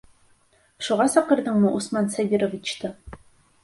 Шуға 0.87 1.07
саҡырҙыңмы 1.17 1.77
Усман 1.83 2.13
Сабировичты? 2.19 2.95